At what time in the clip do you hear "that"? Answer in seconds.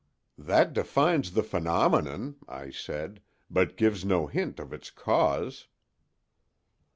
0.55-0.73